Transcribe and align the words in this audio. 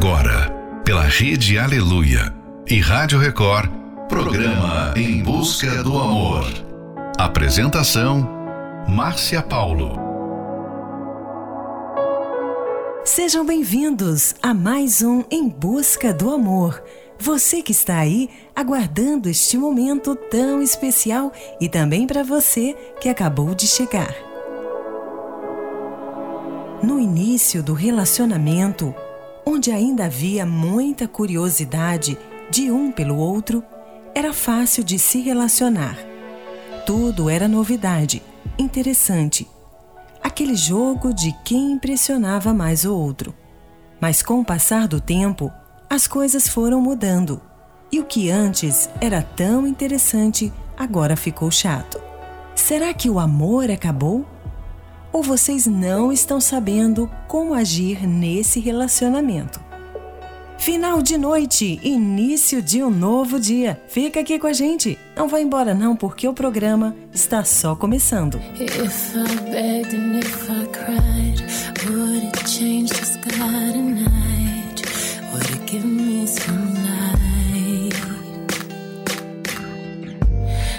Agora, 0.00 0.48
pela 0.84 1.02
Rede 1.02 1.58
Aleluia 1.58 2.32
e 2.68 2.78
Rádio 2.78 3.18
Record, 3.18 3.68
programa 4.08 4.94
Em 4.96 5.20
Busca 5.24 5.82
do 5.82 5.98
Amor. 5.98 6.44
Apresentação: 7.18 8.24
Márcia 8.88 9.42
Paulo. 9.42 9.98
Sejam 13.04 13.44
bem-vindos 13.44 14.36
a 14.40 14.54
mais 14.54 15.02
um 15.02 15.24
Em 15.32 15.48
Busca 15.48 16.14
do 16.14 16.30
Amor. 16.30 16.80
Você 17.18 17.60
que 17.60 17.72
está 17.72 17.98
aí 17.98 18.30
aguardando 18.54 19.28
este 19.28 19.58
momento 19.58 20.14
tão 20.14 20.62
especial 20.62 21.32
e 21.60 21.68
também 21.68 22.06
para 22.06 22.22
você 22.22 22.72
que 23.00 23.08
acabou 23.08 23.52
de 23.52 23.66
chegar. 23.66 24.14
No 26.84 27.00
início 27.00 27.64
do 27.64 27.74
relacionamento, 27.74 28.94
onde 29.48 29.70
ainda 29.70 30.04
havia 30.04 30.44
muita 30.44 31.08
curiosidade 31.08 32.18
de 32.50 32.70
um 32.70 32.92
pelo 32.92 33.16
outro, 33.16 33.64
era 34.14 34.34
fácil 34.34 34.84
de 34.84 34.98
se 34.98 35.22
relacionar. 35.22 35.96
Tudo 36.84 37.30
era 37.30 37.48
novidade, 37.48 38.22
interessante. 38.58 39.48
Aquele 40.22 40.54
jogo 40.54 41.14
de 41.14 41.34
quem 41.46 41.72
impressionava 41.72 42.52
mais 42.52 42.84
o 42.84 42.94
outro. 42.94 43.34
Mas 43.98 44.22
com 44.22 44.40
o 44.40 44.44
passar 44.44 44.86
do 44.86 45.00
tempo, 45.00 45.50
as 45.88 46.06
coisas 46.06 46.46
foram 46.46 46.78
mudando. 46.82 47.40
E 47.90 47.98
o 47.98 48.04
que 48.04 48.30
antes 48.30 48.90
era 49.00 49.22
tão 49.22 49.66
interessante 49.66 50.52
agora 50.76 51.16
ficou 51.16 51.50
chato. 51.50 51.98
Será 52.54 52.92
que 52.92 53.08
o 53.08 53.18
amor 53.18 53.70
acabou? 53.70 54.26
Ou 55.12 55.22
vocês 55.22 55.66
não 55.66 56.12
estão 56.12 56.40
sabendo 56.40 57.10
como 57.26 57.54
agir 57.54 58.06
nesse 58.06 58.60
relacionamento. 58.60 59.68
Final 60.58 61.00
de 61.00 61.16
noite, 61.16 61.78
início 61.84 62.60
de 62.60 62.82
um 62.82 62.90
novo 62.90 63.38
dia. 63.38 63.80
Fica 63.86 64.20
aqui 64.20 64.40
com 64.40 64.48
a 64.48 64.52
gente. 64.52 64.98
Não 65.16 65.28
vai 65.28 65.42
embora 65.42 65.72
não, 65.72 65.94
porque 65.94 66.26
o 66.26 66.34
programa 66.34 66.96
está 67.12 67.44
só 67.44 67.76
começando. 67.76 68.40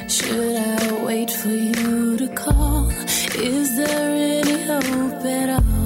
Should 0.09 0.55
I 0.55 1.03
wait 1.05 1.31
for 1.31 1.49
you 1.49 2.17
to 2.17 2.27
call? 2.35 2.98
Is 3.41 3.77
there 3.77 4.43
any 4.43 4.63
hope 4.63 5.23
at 5.23 5.49
all? 5.49 5.78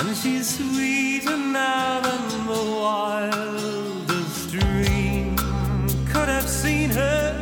and 0.00 0.16
she's 0.16 0.56
sweeter 0.56 1.36
now 1.36 2.00
than 2.00 2.46
the 2.46 2.62
wildest 2.80 4.50
dream 4.50 5.36
could 6.06 6.28
have 6.28 6.48
seen 6.48 6.88
her. 6.90 7.40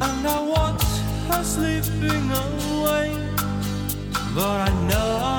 And 0.00 0.26
I 0.26 0.40
watch 0.40 0.84
her 1.28 1.44
slipping 1.44 2.30
away, 2.30 3.16
but 4.34 4.68
I 4.68 4.88
know. 4.88 5.33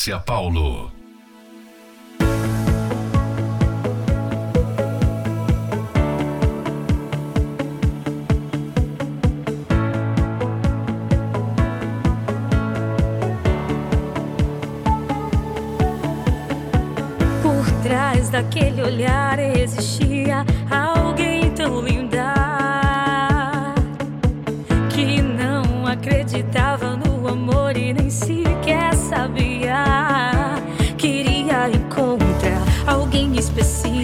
Márcia 0.00 0.18
Paulo. 0.18 0.90
Por 17.42 17.70
trás 17.82 18.30
daquele 18.30 18.82
olhar 18.82 19.38
existia 19.38 20.09
especial. 33.70 33.99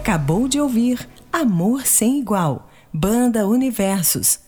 Acabou 0.00 0.48
de 0.48 0.58
ouvir 0.58 1.06
Amor 1.30 1.86
Sem 1.86 2.20
Igual, 2.20 2.70
Banda 2.90 3.46
Universos, 3.46 4.40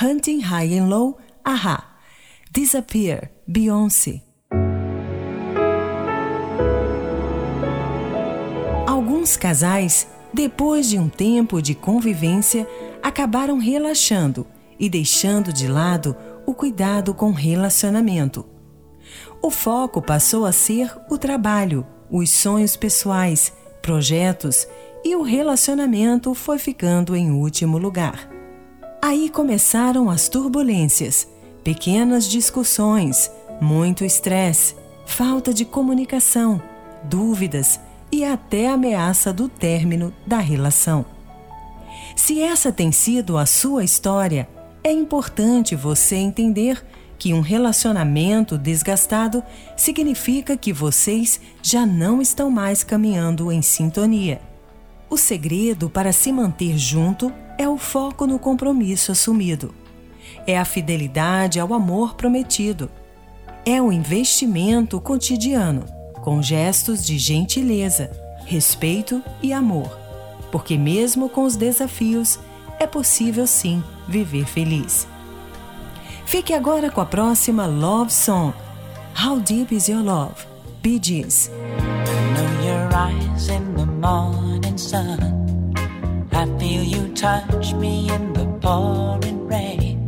Hunting 0.00 0.38
High 0.38 0.78
and 0.78 0.86
Low, 0.86 1.18
Aha, 1.44 1.96
Disappear, 2.52 3.28
Beyoncé. 3.44 4.22
Alguns 8.86 9.36
casais, 9.36 10.06
depois 10.32 10.88
de 10.88 10.96
um 10.96 11.08
tempo 11.08 11.60
de 11.60 11.74
convivência, 11.74 12.64
acabaram 13.02 13.58
relaxando 13.58 14.46
e 14.78 14.88
deixando 14.88 15.52
de 15.52 15.66
lado 15.66 16.16
o 16.46 16.54
cuidado 16.54 17.12
com 17.12 17.32
relacionamento. 17.32 18.46
O 19.42 19.50
foco 19.50 20.00
passou 20.00 20.46
a 20.46 20.52
ser 20.52 20.96
o 21.10 21.18
trabalho, 21.18 21.84
os 22.08 22.30
sonhos 22.30 22.76
pessoais, 22.76 23.52
projetos 23.82 24.68
e 25.10 25.16
o 25.16 25.22
relacionamento 25.22 26.32
foi 26.34 26.56
ficando 26.56 27.16
em 27.16 27.32
último 27.32 27.76
lugar. 27.78 28.30
Aí 29.02 29.28
começaram 29.28 30.08
as 30.08 30.28
turbulências, 30.28 31.26
pequenas 31.64 32.28
discussões, 32.28 33.28
muito 33.60 34.04
estresse, 34.04 34.76
falta 35.04 35.52
de 35.52 35.64
comunicação, 35.64 36.62
dúvidas 37.02 37.80
e 38.12 38.24
até 38.24 38.68
ameaça 38.68 39.32
do 39.32 39.48
término 39.48 40.14
da 40.24 40.38
relação. 40.38 41.04
Se 42.14 42.40
essa 42.40 42.70
tem 42.70 42.92
sido 42.92 43.36
a 43.36 43.46
sua 43.46 43.82
história, 43.82 44.48
é 44.84 44.92
importante 44.92 45.74
você 45.74 46.14
entender 46.14 46.86
que 47.18 47.34
um 47.34 47.40
relacionamento 47.40 48.56
desgastado 48.56 49.42
significa 49.76 50.56
que 50.56 50.72
vocês 50.72 51.40
já 51.60 51.84
não 51.84 52.22
estão 52.22 52.48
mais 52.48 52.84
caminhando 52.84 53.50
em 53.50 53.60
sintonia. 53.60 54.49
O 55.10 55.16
segredo 55.16 55.90
para 55.90 56.12
se 56.12 56.30
manter 56.30 56.78
junto 56.78 57.32
é 57.58 57.68
o 57.68 57.76
foco 57.76 58.28
no 58.28 58.38
compromisso 58.38 59.10
assumido. 59.10 59.74
É 60.46 60.56
a 60.56 60.64
fidelidade 60.64 61.58
ao 61.58 61.74
amor 61.74 62.14
prometido. 62.14 62.88
É 63.66 63.82
o 63.82 63.92
investimento 63.92 65.00
cotidiano, 65.00 65.84
com 66.22 66.40
gestos 66.40 67.04
de 67.04 67.18
gentileza, 67.18 68.10
respeito 68.46 69.20
e 69.42 69.52
amor. 69.52 69.98
Porque, 70.52 70.78
mesmo 70.78 71.28
com 71.28 71.42
os 71.44 71.56
desafios, 71.56 72.38
é 72.78 72.86
possível 72.86 73.46
sim 73.48 73.82
viver 74.06 74.46
feliz. 74.46 75.08
Fique 76.24 76.54
agora 76.54 76.88
com 76.88 77.00
a 77.00 77.06
próxima 77.06 77.66
Love 77.66 78.12
Song. 78.12 78.54
How 79.20 79.40
Deep 79.40 79.74
Is 79.74 79.88
Your 79.88 80.04
Love? 80.04 80.46
Bee 80.80 81.00
Gees. 81.02 81.50
Morning 84.70 84.88
sun. 84.88 86.28
I 86.30 86.46
feel 86.60 86.84
you 86.84 87.12
touch 87.14 87.74
me 87.74 88.08
in 88.08 88.32
the 88.32 88.46
pouring 88.62 89.48
rain. 89.48 89.98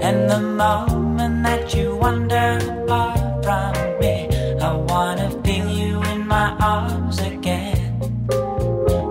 And 0.00 0.30
the 0.30 0.40
moment 0.40 1.44
that 1.44 1.74
you 1.74 1.96
wander 1.96 2.58
far 2.88 3.14
from 3.42 3.74
me, 4.00 4.28
I 4.58 4.72
wanna 4.72 5.28
feel 5.44 5.68
you 5.68 6.02
in 6.12 6.26
my 6.26 6.56
arms 6.60 7.18
again. 7.20 8.00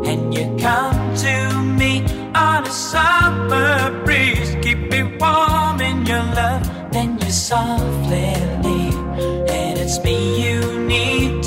And 0.09 0.33
you 0.33 0.45
come 0.57 1.15
to 1.17 1.35
me 1.79 2.01
on 2.33 2.65
a 2.65 2.71
summer 2.71 4.03
breeze, 4.05 4.55
keep 4.63 4.79
me 4.89 5.03
warm 5.19 5.79
in 5.81 6.03
your 6.07 6.25
love. 6.39 6.63
Then 6.91 7.19
you 7.19 7.29
softly 7.29 8.33
leave, 8.65 8.97
and 9.57 9.77
it's 9.77 10.03
me 10.03 10.17
you 10.45 10.79
need 10.87 11.40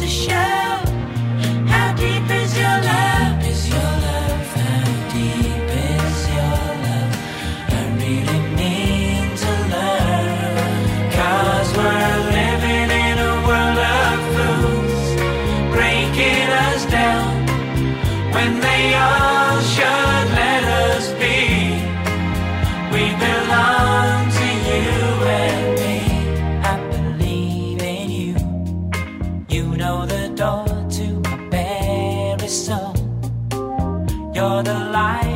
the 34.62 34.72
light 34.72 35.33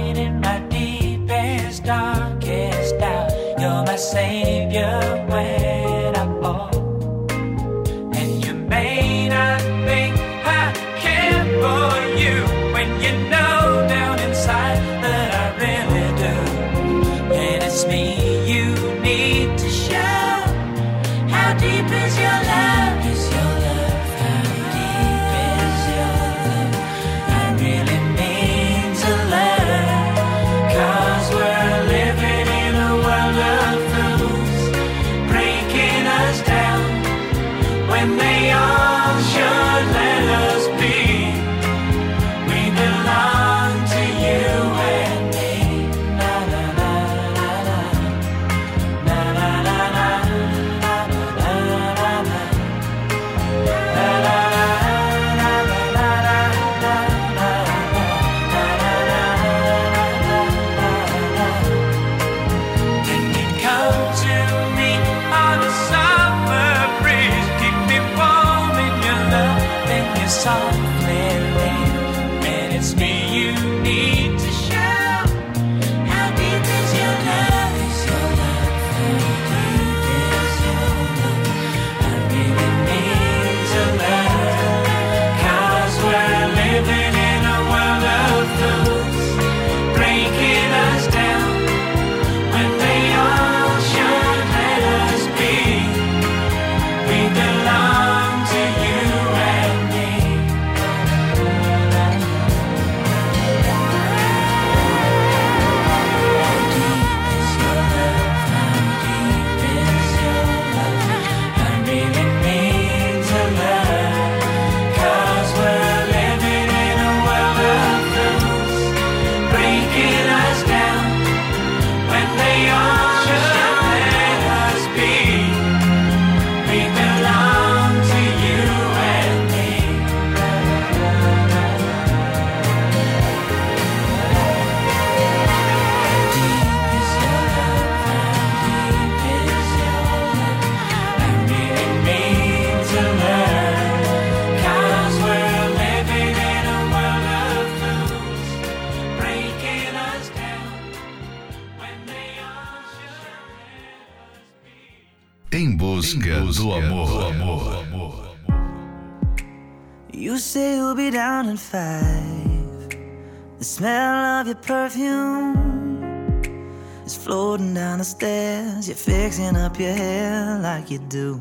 like 170.89 171.01
you 171.01 171.07
do. 171.09 171.41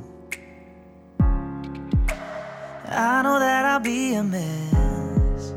I 2.90 3.22
know 3.22 3.40
that 3.40 3.66
I'll 3.66 3.80
be 3.80 4.16
a 4.16 4.24
mess 4.24 5.54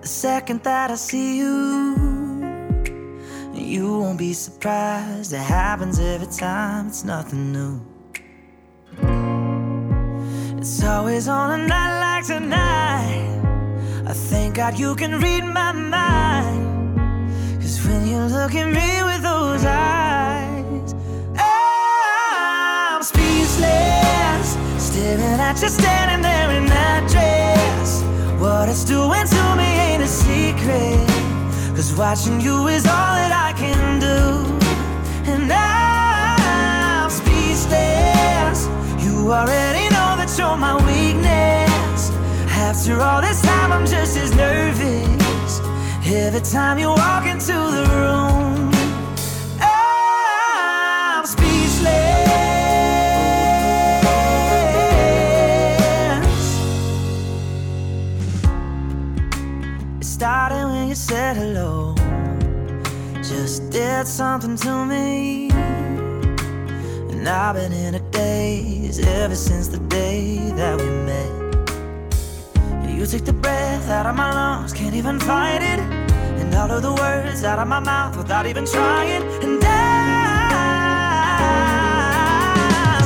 the 0.00 0.06
second 0.06 0.62
that 0.64 0.90
I 0.90 0.94
see 0.94 1.38
you. 1.38 1.96
You 3.54 3.98
won't 3.98 4.18
be 4.18 4.32
surprised, 4.32 5.32
it 5.32 5.38
happens 5.38 5.98
every 5.98 6.28
time, 6.28 6.88
it's 6.88 7.04
nothing 7.04 7.52
new. 7.52 7.80
It's 10.58 10.84
always 10.84 11.28
on 11.28 11.60
a 11.60 11.66
night 11.66 12.00
like 12.00 12.26
tonight. 12.26 13.40
I 14.06 14.12
thank 14.12 14.56
God 14.56 14.78
you 14.78 14.94
can 14.94 15.20
read 15.20 15.44
my 15.44 15.72
mind. 15.72 16.96
Cause 17.60 17.84
when 17.86 18.06
you 18.06 18.18
look 18.18 18.54
at 18.54 18.66
me 18.66 19.02
with 19.04 19.22
those 19.22 19.64
eyes, 19.64 20.07
Staring 25.18 25.40
at 25.40 25.60
you 25.60 25.68
standing 25.68 26.22
there 26.22 26.50
in 26.52 26.66
that 26.66 27.02
dress. 27.10 28.04
What 28.38 28.68
it's 28.68 28.84
doing 28.84 29.26
to 29.26 29.56
me 29.56 29.66
ain't 29.66 30.00
a 30.00 30.06
secret. 30.06 31.08
Cause 31.74 31.92
watching 31.98 32.40
you 32.40 32.68
is 32.68 32.86
all 32.86 33.14
that 33.18 33.32
I 33.34 33.52
can 33.58 33.98
do. 33.98 34.46
And 35.26 35.50
I'm 35.52 37.10
speechless. 37.10 38.68
You 39.04 39.32
already 39.32 39.90
know 39.90 40.14
that 40.20 40.32
you're 40.38 40.56
my 40.56 40.76
weakness. 40.86 42.12
After 42.54 43.02
all 43.02 43.20
this 43.20 43.42
time, 43.42 43.72
I'm 43.72 43.86
just 43.86 44.16
as 44.16 44.32
nervous. 44.36 45.60
Every 46.06 46.42
time 46.42 46.78
you 46.78 46.90
walk 46.90 47.26
into 47.26 47.54
the 47.54 47.84
room, 47.90 48.47
said 60.98 61.36
hello 61.36 61.94
just 63.22 63.70
did 63.70 64.04
something 64.04 64.56
to 64.56 64.84
me. 64.84 65.48
And 67.10 67.28
I've 67.28 67.54
been 67.54 67.72
in 67.72 67.94
a 67.94 68.00
daze 68.10 68.98
ever 68.98 69.36
since 69.36 69.68
the 69.68 69.78
day 69.78 70.38
that 70.56 70.76
we 70.80 70.90
met. 71.06 71.30
You 72.90 73.06
took 73.06 73.24
the 73.24 73.32
breath 73.32 73.88
out 73.88 74.06
of 74.06 74.16
my 74.16 74.32
lungs, 74.32 74.72
can't 74.72 74.96
even 74.96 75.20
fight 75.20 75.62
it. 75.62 75.78
And 76.40 76.52
all 76.56 76.72
of 76.72 76.82
the 76.82 76.92
words 76.92 77.44
out 77.44 77.60
of 77.60 77.68
my 77.68 77.78
mouth 77.78 78.16
without 78.16 78.46
even 78.46 78.66
trying. 78.66 79.22
And 79.44 79.62
I'm 79.62 79.82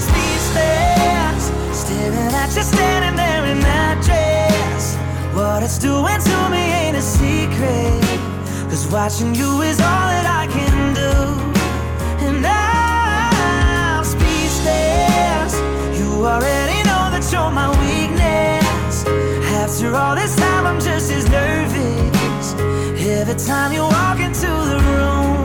speechless, 0.08 1.50
staring 1.78 2.34
at 2.40 2.56
you 2.56 2.62
standing 2.62 3.16
there. 3.16 3.31
What 5.34 5.62
it's 5.62 5.78
doing 5.78 6.20
to 6.20 6.48
me 6.50 6.58
ain't 6.58 6.96
a 6.96 7.00
secret. 7.00 8.02
Cause 8.68 8.86
watching 8.88 9.34
you 9.34 9.62
is 9.62 9.80
all 9.80 10.08
that 10.12 10.26
I 10.26 10.46
can 10.46 10.92
do. 10.92 11.12
And 12.26 12.44
I'm 12.44 14.04
speechless. 14.04 15.54
You 15.98 16.26
already 16.26 16.82
know 16.84 17.08
that 17.14 17.26
you're 17.32 17.50
my 17.50 17.70
weakness. 17.80 19.06
After 19.56 19.96
all 19.96 20.14
this 20.14 20.36
time, 20.36 20.66
I'm 20.66 20.80
just 20.80 21.10
as 21.10 21.26
nervous. 21.30 22.52
Every 23.00 23.34
time 23.34 23.72
you 23.72 23.84
walk 23.84 24.20
into 24.20 24.48
the 24.48 24.80
room. 24.84 25.41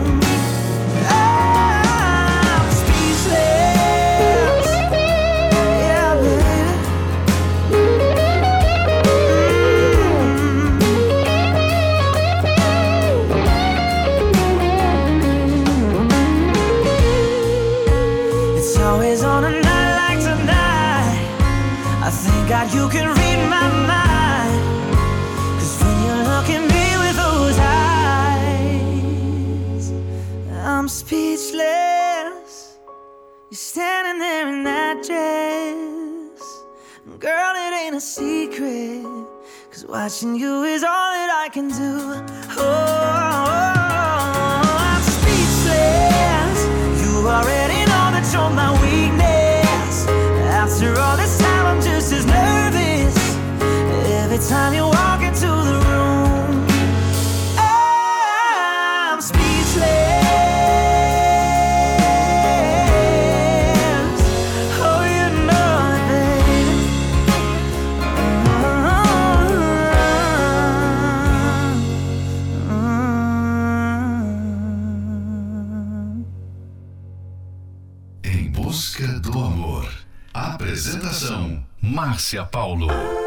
Secret. 38.18 39.04
Cause 39.72 39.86
watching 39.86 40.36
you 40.36 40.64
is 40.64 40.84
all 40.84 41.12
that 41.18 41.30
I 41.46 41.50
can 41.50 41.68
do. 41.70 41.94
Oh, 42.58 43.74
I'm 43.74 43.77
time 54.40 54.74
you 54.74 54.84
walk 54.84 55.22
into 55.24 55.48
the 55.48 55.80
room. 55.88 56.66
Oh, 57.58 59.12
I'm 59.12 59.22
speechless. 59.22 59.82
Oh, 64.80 65.04
you 65.16 65.30
know 65.48 65.80
it, 65.94 66.02
baby. 66.10 66.58
Mm 68.24 68.64
-hmm. 72.62 73.02
Em 78.24 78.52
busca 78.52 79.08
do 79.20 79.32
amor. 79.40 79.88
Apresentação 80.34 81.66
Márcia 81.82 82.46
Paulo. 82.46 83.27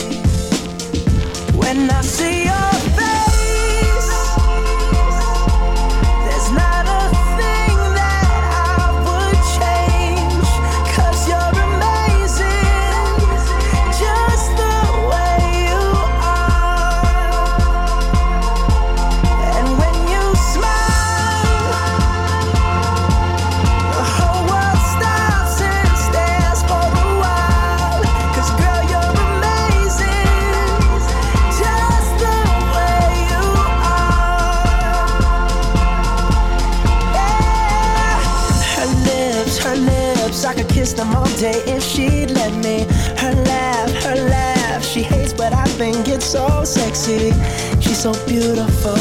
When 1.81 1.89
I 1.89 2.01
see 2.01 2.50
so 48.01 48.13
beautiful, 48.25 48.97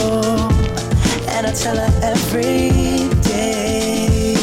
and 1.27 1.47
I 1.47 1.53
tell 1.53 1.75
her 1.75 1.91
every 2.03 3.09
day. 3.23 4.35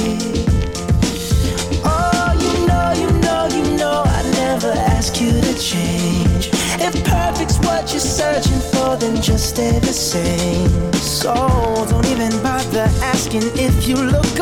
Oh, 1.86 2.34
you 2.42 2.66
know, 2.66 2.92
you 2.98 3.20
know, 3.20 3.46
you 3.56 3.78
know, 3.78 4.02
I 4.04 4.24
never 4.34 4.72
ask 4.96 5.22
you 5.22 5.30
to 5.30 5.54
change. 5.60 6.50
If 6.82 7.04
perfect's 7.04 7.60
what 7.60 7.92
you're 7.92 8.00
searching 8.00 8.60
for, 8.72 8.98
then 8.98 9.22
just 9.22 9.50
stay 9.50 9.78
the 9.78 9.94
same. 9.94 10.92
So 10.94 11.36
don't 11.88 12.08
even 12.08 12.32
bother 12.42 12.90
asking 13.04 13.44
if 13.54 13.88
you 13.88 13.98
look 13.98 14.40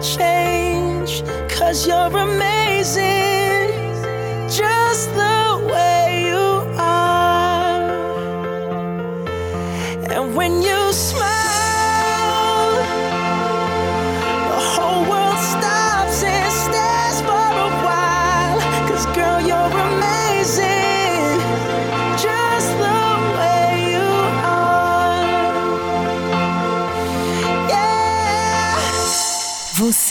change. 0.00 1.22
Cause 1.48 1.86
you're 1.86 2.16
amazing, 2.16 3.37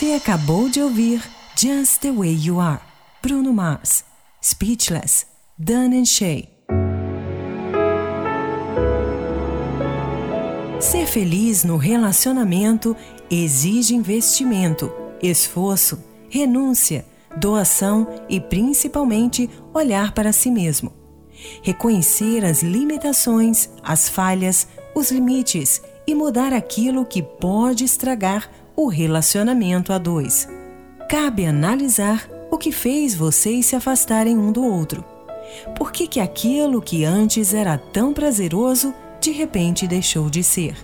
Você 0.08 0.14
acabou 0.14 0.70
de 0.70 0.80
ouvir 0.80 1.22
Just 1.54 2.00
the 2.00 2.10
Way 2.10 2.38
You 2.42 2.60
Are, 2.60 2.80
Bruno 3.22 3.52
Mars, 3.52 4.02
Speechless, 4.42 5.26
Dan 5.58 5.90
and 5.92 6.06
Shay. 6.06 6.48
Ser 10.80 11.04
feliz 11.04 11.62
no 11.62 11.76
relacionamento 11.76 12.96
exige 13.30 13.94
investimento, 13.94 14.90
esforço, 15.22 16.02
renúncia, 16.30 17.04
doação 17.36 18.08
e 18.30 18.40
principalmente 18.40 19.50
olhar 19.74 20.14
para 20.14 20.32
si 20.32 20.50
mesmo. 20.50 20.90
Reconhecer 21.62 22.46
as 22.46 22.62
limitações, 22.62 23.68
as 23.82 24.08
falhas, 24.08 24.68
os 24.94 25.10
limites 25.10 25.82
e 26.06 26.14
mudar 26.14 26.54
aquilo 26.54 27.04
que 27.04 27.22
pode 27.22 27.84
estragar 27.84 28.50
o 28.78 28.86
relacionamento 28.86 29.92
a 29.92 29.98
dois. 29.98 30.48
Cabe 31.10 31.44
analisar 31.44 32.28
o 32.48 32.56
que 32.56 32.70
fez 32.70 33.12
vocês 33.12 33.66
se 33.66 33.74
afastarem 33.74 34.38
um 34.38 34.52
do 34.52 34.64
outro. 34.64 35.04
Por 35.76 35.90
que, 35.90 36.06
que 36.06 36.20
aquilo 36.20 36.80
que 36.80 37.04
antes 37.04 37.52
era 37.52 37.76
tão 37.76 38.12
prazeroso 38.12 38.94
de 39.20 39.32
repente 39.32 39.88
deixou 39.88 40.30
de 40.30 40.44
ser? 40.44 40.76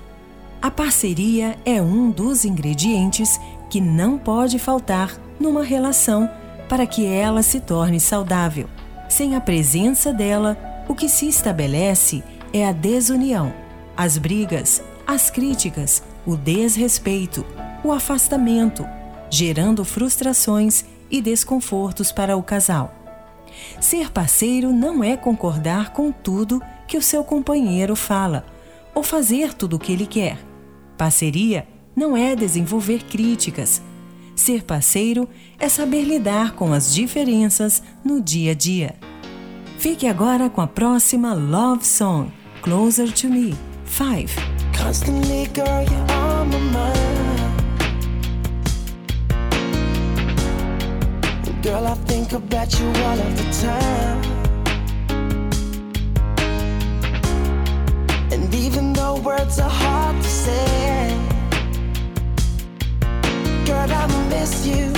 A 0.61 0.72
parceria 0.72 1.57
é 1.64 1.80
um 1.80 2.11
dos 2.11 2.44
ingredientes 2.44 3.38
que 3.70 3.80
não 3.80 4.18
pode 4.18 4.59
faltar 4.59 5.16
numa 5.38 5.62
relação 5.62 6.28
para 6.68 6.88
que 6.88 7.07
ela 7.07 7.44
se 7.44 7.61
torne 7.61 8.00
saudável. 8.00 8.68
Sem 9.09 9.37
a 9.37 9.40
presença 9.40 10.12
dela, 10.12 10.59
o 10.88 10.96
que 10.96 11.09
se 11.09 11.28
estabelece 11.28 12.24
é 12.52 12.66
a 12.66 12.72
desunião, 12.72 13.54
as 13.96 14.18
brigas, 14.18 14.83
as 15.07 15.30
críticas, 15.30 16.02
o 16.26 16.37
desrespeito, 16.37 17.46
o 17.85 17.92
afastamento, 17.92 18.87
gerando 19.31 19.85
frustrações 19.85 20.85
e 21.11 21.20
desconfortos 21.20 22.11
para 22.11 22.37
o 22.37 22.42
casal. 22.42 22.94
Ser 23.81 24.11
parceiro 24.11 24.73
não 24.73 25.05
é 25.05 25.16
concordar 25.16 25.92
com 25.92 26.11
tudo 26.11 26.61
que 26.88 26.97
o 26.97 27.03
seu 27.03 27.23
companheiro 27.23 27.94
fala 27.94 28.44
ou 28.94 29.03
fazer 29.03 29.55
tudo 29.55 29.77
o 29.77 29.79
que 29.79 29.92
ele 29.92 30.07
quer. 30.07 30.38
Parceria 30.97 31.66
não 31.94 32.16
é 32.16 32.35
desenvolver 32.35 33.05
críticas. 33.05 33.83
Ser 34.35 34.64
parceiro 34.64 35.29
é 35.59 35.68
saber 35.68 36.03
lidar 36.03 36.53
com 36.53 36.73
as 36.73 36.92
diferenças 36.92 37.83
no 38.05 38.20
dia 38.20 38.53
a 38.53 38.55
dia. 38.55 38.97
Fique 39.79 40.07
agora 40.07 40.49
com 40.49 40.61
a 40.61 40.66
próxima 40.66 41.35
Love 41.35 41.87
Song, 41.87 42.33
Closer 42.62 43.12
to 43.12 43.29
Me, 43.29 43.55
5. 43.87 44.55
Girl, 51.64 51.87
I 51.87 51.94
think 51.94 52.33
about 52.35 52.79
you 52.79 52.87
all 52.87 53.18
of 53.18 53.33
the 53.38 53.48
time. 53.64 54.20
And 58.31 58.55
even 58.55 58.92
though 58.92 59.16
words 59.20 59.59
are 59.59 59.70
hard 59.70 60.16
to 60.22 60.29
say, 60.29 61.09
girl, 63.64 63.90
I 63.90 64.07
miss 64.29 64.66
you. 64.66 64.92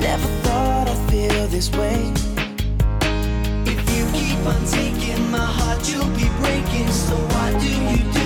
Never 0.00 0.28
thought 0.44 0.88
I'd 0.88 1.10
feel 1.10 1.46
this 1.48 1.70
way. 1.72 2.00
If 3.72 3.80
you 3.94 4.04
keep 4.18 4.40
on 4.46 4.64
taking 4.64 5.30
my 5.30 5.48
heart, 5.58 5.86
you'll 5.86 6.14
be 6.16 6.28
breaking. 6.40 6.88
So 6.88 7.14
why 7.32 7.48
do 7.60 7.68
you 7.90 7.98
do 8.10 8.25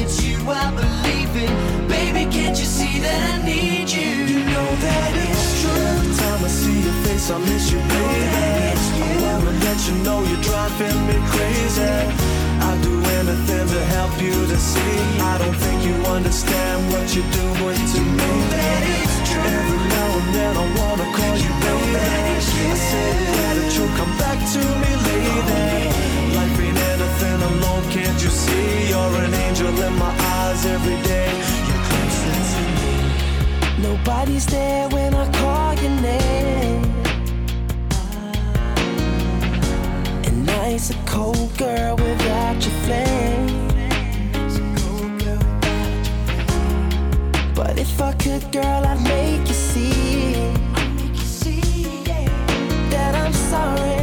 it's 0.00 0.24
you 0.24 0.38
I 0.48 0.70
believe 0.72 1.32
in. 1.36 1.88
Baby, 1.88 2.24
can't 2.32 2.56
you 2.58 2.64
see 2.64 2.98
that 3.00 3.20
I 3.32 3.36
need 3.44 3.88
you? 3.90 4.10
You 4.32 4.40
know 4.52 4.70
that 4.86 5.10
it's 5.28 5.46
true. 5.60 5.84
Every 5.92 6.12
time 6.16 6.40
I 6.44 6.48
see 6.48 6.78
your 6.86 6.98
face, 7.04 7.30
I 7.30 7.38
miss 7.38 7.70
you, 7.72 7.80
baby. 7.92 8.80
I 9.04 9.12
wanna 9.24 9.52
let 9.66 9.78
you 9.86 9.94
know 10.06 10.18
you're 10.24 10.44
driving 10.50 10.98
me 11.08 11.16
crazy. 11.32 11.94
I'd 12.66 12.80
do 12.82 12.94
anything 13.20 13.66
to 13.74 13.82
help 13.96 14.14
you 14.20 14.36
to 14.52 14.58
see. 14.72 14.96
I 15.32 15.36
don't 15.42 15.58
think 15.64 15.78
you 15.84 15.96
understand 16.16 16.78
what 16.92 17.06
you're 17.14 17.32
doing 17.42 17.82
to 17.92 18.00
me. 18.00 18.24
Know 18.24 18.40
that 18.56 18.82
it's 18.96 19.16
true. 19.28 19.52
Every 19.56 19.82
now 19.96 20.08
and 20.20 20.28
then 20.36 20.52
I 20.64 20.66
wanna 20.78 21.08
call 21.16 21.34
you 21.36 21.44
you 21.44 21.52
know 21.64 21.78
baby. 21.94 22.40
I 22.72 22.76
say 22.88 23.12
that 23.36 23.68
you'll 23.76 23.94
come 24.00 24.14
back 24.24 24.38
to 24.54 24.60
me, 24.82 24.90
lady. 25.08 26.09
Alone, 27.50 27.84
can't 27.90 28.22
you 28.22 28.30
see? 28.30 28.88
You're 28.90 29.14
an 29.24 29.34
angel 29.34 29.74
in 29.86 29.94
my 29.98 30.14
eyes 30.36 30.64
every 30.66 30.98
day. 31.12 31.30
You're 31.68 31.84
closer 31.88 32.36
to 32.52 32.62
me. 32.78 32.92
Nobody's 33.88 34.46
there 34.46 34.88
when 34.88 35.14
I 35.14 35.26
call 35.40 35.74
your 35.82 35.96
name. 36.00 36.84
And 40.26 40.46
night's 40.46 40.90
a 40.90 40.98
cold 41.06 41.50
girl 41.58 41.96
without 41.96 42.58
your 42.66 42.76
flame. 42.84 43.60
But 47.54 47.78
if 47.78 48.00
I 48.00 48.12
could, 48.12 48.44
girl, 48.52 48.82
I'd 48.90 49.02
make 49.02 49.46
you 49.48 49.54
see 49.54 49.90
that 52.90 53.14
I'm 53.14 53.32
sorry 53.32 53.99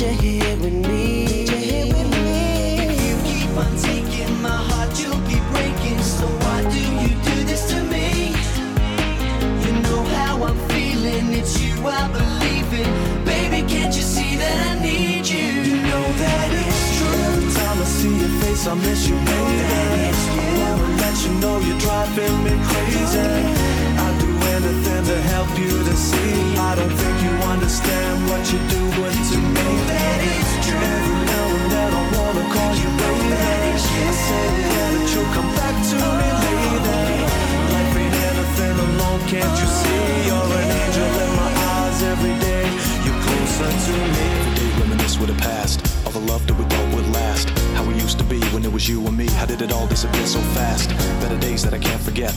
you're 0.00 0.10
here 0.10 0.56
with 0.58 0.74
me. 0.86 1.24
If 1.48 2.94
you 3.04 3.16
keep 3.26 3.50
on 3.56 3.76
taking 3.78 4.40
my 4.40 4.60
heart, 4.70 4.94
you'll 5.00 5.24
be 5.26 5.40
breaking. 5.50 5.98
So 5.98 6.26
why 6.44 6.62
do 6.70 6.82
you 7.02 7.08
do 7.28 7.36
this 7.50 7.68
to 7.72 7.82
me? 7.82 8.30
You 9.64 9.72
know 9.82 10.02
how 10.14 10.44
I'm 10.44 10.58
feeling. 10.68 11.32
It's 11.32 11.60
you 11.60 11.74
I 11.84 12.06
believe 12.12 12.70
in. 12.74 13.24
Baby, 13.24 13.66
can't 13.66 13.94
you 13.96 14.02
see 14.02 14.36
that 14.36 14.56
I 14.70 14.80
need 14.80 15.26
you? 15.26 15.46
You 15.66 15.76
know 15.90 16.06
that 16.22 16.48
it's 16.62 16.98
true. 16.98 17.18
Every 17.26 17.52
time 17.58 17.78
I 17.82 17.84
see 17.84 18.14
your 18.22 18.34
face, 18.40 18.66
I 18.68 18.74
miss 18.74 19.08
you, 19.08 19.16
baby. 19.16 19.58
Wanna 20.62 20.96
let 21.02 21.16
you 21.24 21.32
know 21.42 21.58
you're 21.58 21.80
driving 21.80 22.36
me 22.44 22.54
crazy. 22.70 23.18
I'd 24.04 24.14
do 24.20 24.30
anything 24.54 25.04
to 25.10 25.22
help 25.32 25.47
you 25.58 25.70
to 25.84 25.96
see. 25.96 26.56
I 26.56 26.74
don't 26.78 26.94
think 26.94 27.16
you 27.22 27.32
understand 27.50 28.14
what 28.30 28.42
you're 28.50 28.68
doing 28.70 29.18
to 29.30 29.38
me. 29.38 29.68
That 29.90 30.20
is 30.22 30.48
true. 30.66 30.78
Every 30.78 31.18
now 31.26 31.46
and 31.58 31.66
then 31.74 31.90
I 32.00 32.02
wanna 32.14 32.44
call 32.54 32.72
you 32.78 32.90
baby. 33.02 33.34
I 33.68 34.12
say 34.26 34.46
yeah, 34.62 34.88
that 34.94 35.06
you'll 35.12 35.32
come 35.34 35.50
back 35.58 35.76
to 35.90 35.96
me 35.98 36.28
later. 36.42 36.98
Life 37.74 37.96
ain't 38.02 38.16
anything 38.30 38.76
alone, 38.86 39.20
can't 39.26 39.56
you 39.58 39.68
see? 39.80 40.06
You're 40.28 40.50
an 40.58 40.68
angel 40.82 41.10
in 41.24 41.30
my 41.42 41.50
eyes 41.74 41.98
every 42.12 42.36
day. 42.38 42.64
You're 43.04 43.20
closer 43.26 43.70
to 43.86 43.94
me. 44.14 44.26
Every 44.38 44.54
day 44.58 44.70
reminisce 44.80 45.18
with 45.18 45.30
the 45.34 45.38
past. 45.42 45.82
All 46.06 46.12
the 46.12 46.24
love 46.30 46.46
that 46.46 46.54
we 46.54 46.64
thought 46.64 46.88
would 46.94 47.08
last. 47.10 47.50
How 47.74 47.84
we 47.84 47.94
used 47.94 48.18
to 48.18 48.24
be 48.24 48.40
when 48.54 48.64
it 48.64 48.72
was 48.72 48.88
you 48.88 49.04
and 49.06 49.16
me. 49.16 49.26
How 49.40 49.46
did 49.46 49.60
it 49.62 49.72
all 49.72 49.86
disappear 49.86 50.26
so 50.26 50.40
fast? 50.54 50.90
Better 51.20 51.38
days 51.38 51.62
that 51.64 51.74
I 51.74 51.78
can't 51.78 52.00
forget. 52.00 52.34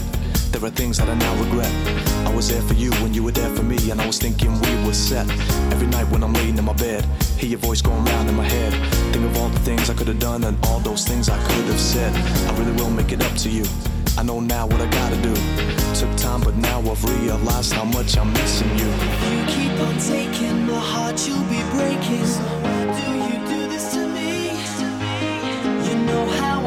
There 0.52 0.62
are 0.64 0.70
things 0.70 0.98
that 0.98 1.08
I 1.08 1.14
now 1.14 1.34
regret. 1.42 1.72
I 2.26 2.34
was 2.34 2.48
there 2.48 2.62
for 2.62 2.74
you 2.74 2.92
when 3.02 3.14
you 3.14 3.22
were 3.24 3.32
there 3.32 3.48
for 3.56 3.62
me, 3.62 3.90
and 3.90 4.00
I 4.00 4.06
was 4.06 4.18
thinking 4.18 4.52
we 4.60 4.86
were 4.86 4.92
set. 4.92 5.28
Every 5.72 5.86
night 5.86 6.08
when 6.10 6.22
I'm 6.22 6.34
laying 6.34 6.58
in 6.58 6.64
my 6.64 6.74
bed, 6.74 7.04
hear 7.38 7.50
your 7.50 7.58
voice 7.58 7.80
going 7.80 8.04
round 8.04 8.28
in 8.28 8.36
my 8.36 8.44
head. 8.44 8.72
Think 9.12 9.24
of 9.24 9.36
all 9.38 9.48
the 9.48 9.58
things 9.60 9.88
I 9.90 9.94
could 9.94 10.08
have 10.08 10.18
done 10.20 10.44
and 10.44 10.56
all 10.66 10.78
those 10.80 11.04
things 11.04 11.28
I 11.28 11.38
could 11.42 11.64
have 11.64 11.80
said. 11.80 12.14
I 12.48 12.58
really 12.58 12.72
will 12.72 12.90
make 12.90 13.12
it 13.12 13.24
up 13.24 13.34
to 13.38 13.48
you. 13.48 13.64
I 14.18 14.22
know 14.22 14.40
now 14.40 14.66
what 14.66 14.80
I 14.80 14.88
gotta 14.90 15.16
do. 15.22 15.34
Took 15.94 16.14
time, 16.16 16.42
but 16.42 16.54
now 16.56 16.78
I've 16.80 17.02
realized 17.02 17.72
how 17.72 17.84
much 17.84 18.18
I'm 18.18 18.30
missing 18.34 18.70
you. 18.78 18.90
You 19.32 19.44
keep 19.46 19.72
on 19.80 19.98
taking 19.98 20.66
my 20.66 20.78
heart, 20.78 21.26
you'll 21.26 21.42
be 21.48 21.62
breaking. 21.72 22.81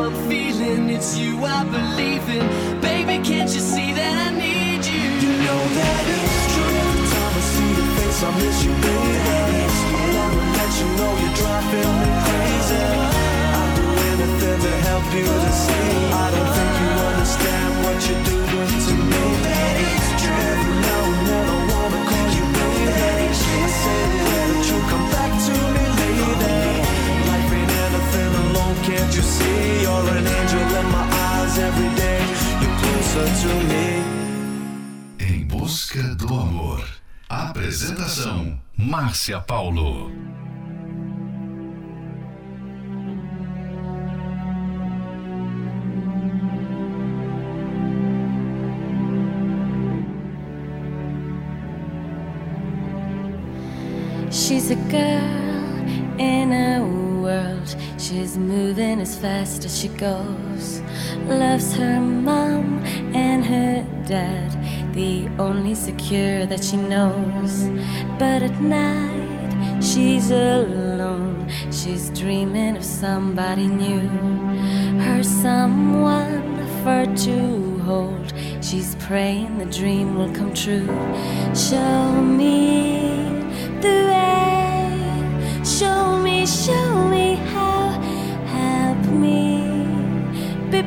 I'm 0.05 0.13
feeling, 0.29 0.89
it's 0.91 1.17
you 1.17 1.43
I 1.43 1.63
believe 1.65 2.29
in. 2.29 2.45
Baby, 2.79 3.17
can't 3.25 3.49
you 3.49 3.59
see 3.59 3.89
that 3.93 4.15
I 4.27 4.37
need 4.37 4.85
you? 4.85 5.01
You 5.01 5.33
know 5.41 5.61
that 5.77 6.01
it's 6.13 6.45
true. 6.53 6.77
Every 6.77 7.05
time 7.09 7.33
I 7.33 7.41
see 7.41 7.71
your 7.73 7.89
face, 7.97 8.21
I 8.21 8.29
miss 8.37 8.57
you, 8.65 8.73
baby. 8.85 9.65
I 9.65 10.05
wanna 10.13 10.45
let 10.61 10.71
you 10.77 10.87
know 10.93 11.11
you're 11.25 11.37
driving 11.41 11.93
me 12.05 12.11
crazy. 12.21 12.85
I'd 13.57 13.71
do 13.73 13.85
anything 14.13 14.59
to 14.61 14.73
help 14.85 15.07
you 15.09 15.25
to 15.25 15.51
see. 15.65 15.89
I 16.13 16.25
don't 16.37 16.51
think 16.53 16.73
you 16.85 16.91
understand 17.09 17.71
what 17.81 17.97
you're 18.05 18.25
doing 18.29 18.73
to 18.85 18.93
me. 19.09 19.25
Every 19.41 20.75
now 20.85 21.01
and 21.01 21.21
then 21.25 21.45
I 21.49 21.59
wanna 21.65 22.01
call 22.13 22.29
you 22.37 22.45
baby. 22.53 22.93
I 22.93 23.73
say 23.81 24.01
that 24.21 24.69
you'll 24.69 24.85
come 24.85 25.05
back 25.09 25.33
to 25.33 25.53
me 25.73 25.74
can't 28.85 29.15
you 29.15 29.21
see? 29.23 29.81
You're 29.81 30.09
an 30.17 30.27
angel 30.27 30.61
in 30.79 30.87
my 30.91 31.05
eyes 31.25 31.57
every 31.57 31.91
day. 31.95 32.21
You're 32.61 32.77
closer 32.81 33.25
to 33.41 33.53
me. 33.71 33.87
Em 35.19 35.45
busca 35.45 36.03
do 36.15 36.27
amor. 36.27 36.85
Apresentação: 37.27 38.59
Márcia 38.77 39.41
Paulo. 39.41 40.11
She's 54.29 54.69
a 54.69 54.75
girl. 54.91 55.44
She's 58.07 58.37
moving 58.37 59.01
as 59.01 59.17
fast 59.17 59.65
as 59.65 59.79
she 59.79 59.87
goes. 59.87 60.79
Loves 61.25 61.73
her 61.73 61.99
mom 61.99 62.83
and 63.15 63.43
her 63.43 63.83
dad, 64.05 64.93
the 64.93 65.27
only 65.39 65.73
secure 65.73 66.45
that 66.45 66.63
she 66.63 66.77
knows. 66.77 67.63
But 68.19 68.43
at 68.43 68.61
night, 68.61 69.81
she's 69.83 70.29
alone. 70.29 71.49
She's 71.71 72.11
dreaming 72.11 72.77
of 72.77 72.85
somebody 72.85 73.65
new. 73.65 74.07
Her 74.99 75.23
someone 75.23 76.63
for 76.83 77.07
to 77.25 77.79
hold. 77.79 78.33
She's 78.61 78.93
praying 79.07 79.57
the 79.57 79.65
dream 79.65 80.15
will 80.15 80.31
come 80.31 80.53
true. 80.53 80.85
Show 81.55 82.21
me 82.21 83.09
the 83.81 83.97
way. 84.11 85.63
Show 85.65 86.19
me, 86.19 86.45
show 86.45 87.07
me 87.09 87.44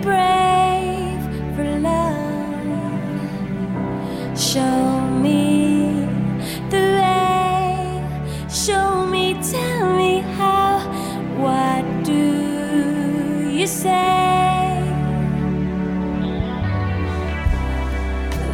brave 0.02 1.22
for 1.54 1.78
love. 1.80 3.18
Show 4.38 5.00
me 5.24 6.06
the 6.70 6.84
way. 7.00 8.48
Show 8.48 9.06
me, 9.06 9.34
tell 9.42 9.96
me 9.96 10.20
how. 10.37 10.78
What 11.38 11.84
do 12.04 13.50
you 13.50 13.66
say? 13.66 14.82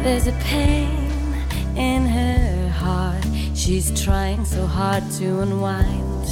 There's 0.03 0.27
a 0.27 0.33
pain 0.43 1.33
in 1.75 2.05
her 2.05 2.69
heart. 2.69 3.25
She's 3.53 3.89
trying 4.03 4.45
so 4.45 4.65
hard 4.65 5.03
to 5.17 5.41
unwind. 5.41 6.27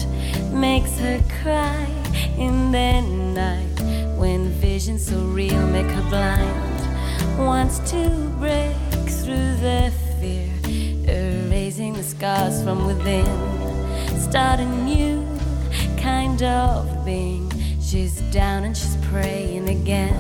Makes 0.54 0.98
her 1.00 1.20
cry 1.42 1.88
in 2.38 2.72
the 2.72 3.02
night 3.02 3.73
when 4.88 4.98
visions 4.98 5.08
so 5.10 5.18
real 5.28 5.68
make 5.68 5.86
her 5.86 6.10
blind. 6.10 7.38
Wants 7.38 7.80
to 7.92 8.10
break 8.40 8.76
through 9.08 9.56
the 9.62 9.92
fear, 10.20 10.50
erasing 11.08 11.94
the 11.94 12.04
scars 12.04 12.64
from 12.64 12.86
within. 12.88 13.26
Start 14.20 14.60
a 14.60 14.66
new 14.66 15.26
kind 15.98 16.42
of 16.44 17.06
being. 17.06 17.50
She's 17.82 18.22
down 18.32 18.64
and 18.64 18.76
she's 18.76 18.98
praying 19.04 19.70
again. 19.70 20.16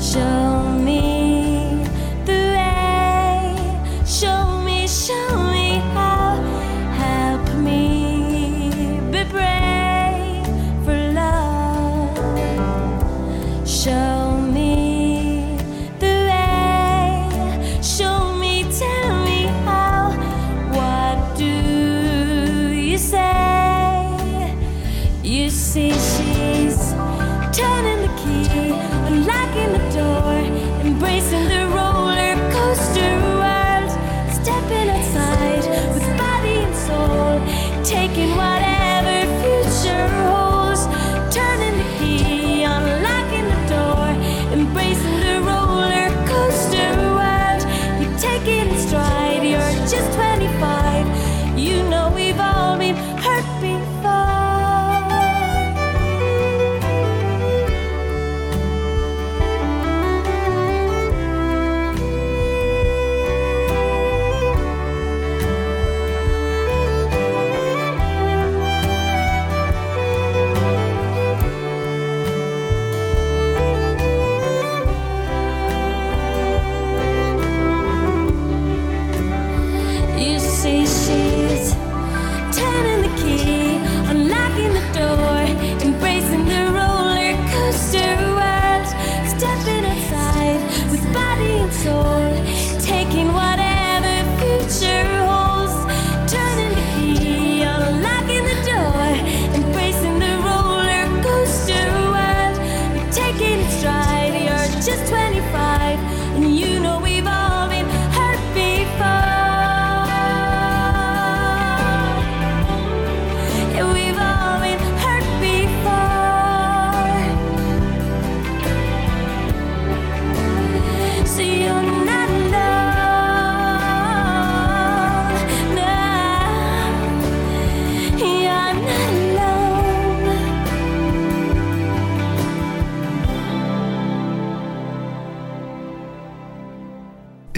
Show 0.00 0.72
me 0.78 1.84
the 2.24 2.42
way. 2.56 4.04
Show 4.04 4.62
me, 4.64 4.88
show 4.88 5.52
me 5.52 5.61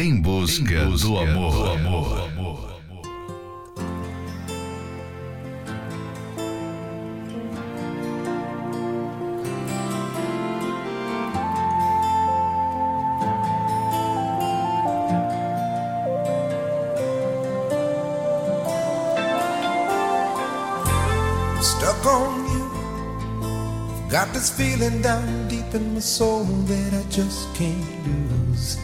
Em 0.04 0.20
busca, 0.20 0.84
do 1.00 1.16
amor. 1.16 2.28
stuck 21.62 22.04
on 22.04 22.44
you. 22.52 24.10
Got 24.10 24.34
this 24.34 24.50
feeling 24.50 25.00
down 25.00 25.48
deep 25.48 25.74
in 25.74 25.94
my 25.94 26.00
soul 26.00 26.44
that 26.44 26.92
I 26.92 27.02
just 27.08 27.54
can't 27.54 28.06
lose. 28.06 28.83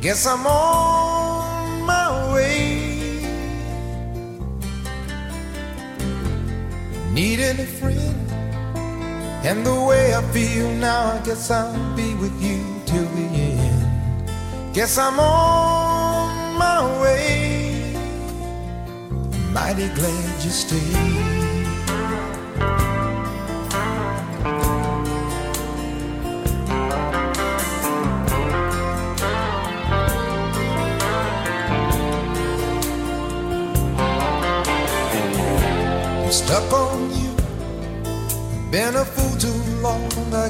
Guess 0.00 0.26
I'm 0.26 0.46
on 0.46 1.82
my 1.82 2.32
way. 2.32 3.20
Needing 7.12 7.60
a 7.60 7.66
friend, 7.66 8.30
and 9.44 9.66
the 9.66 9.74
way 9.74 10.14
I 10.14 10.22
feel 10.32 10.72
now, 10.76 11.12
I 11.12 11.18
guess 11.22 11.50
I'll 11.50 11.96
be 11.96 12.14
with 12.14 12.32
you 12.42 12.64
till 12.86 13.04
the 13.04 13.26
end. 13.26 14.74
Guess 14.74 14.96
I'm 14.96 15.20
on 15.20 16.56
my 16.56 17.02
way. 17.02 17.92
Mighty 19.52 19.88
glad 19.88 20.42
you 20.42 20.50
stayed. 20.50 21.29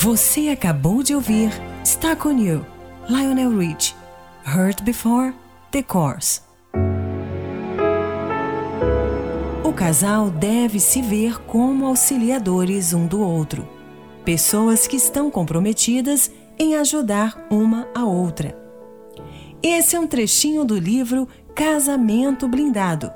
Você 0.00 0.50
acabou 0.50 1.02
de 1.02 1.12
ouvir 1.12 1.50
Stuck 1.84 2.28
on 2.28 2.38
You, 2.38 2.64
Lionel 3.08 3.58
Rich, 3.58 3.96
Hurt 4.46 4.80
Before, 4.82 5.34
The 5.72 5.82
Course. 5.82 6.40
O 9.64 9.72
casal 9.72 10.30
deve 10.30 10.78
se 10.78 11.02
ver 11.02 11.42
como 11.42 11.84
auxiliadores 11.84 12.92
um 12.92 13.08
do 13.08 13.20
outro, 13.20 13.68
pessoas 14.24 14.86
que 14.86 14.94
estão 14.94 15.32
comprometidas 15.32 16.30
em 16.56 16.76
ajudar 16.76 17.48
uma 17.50 17.88
a 17.92 18.04
outra. 18.04 18.56
Esse 19.60 19.96
é 19.96 20.00
um 20.00 20.06
trechinho 20.06 20.64
do 20.64 20.78
livro 20.78 21.26
Casamento 21.56 22.46
Blindado. 22.46 23.10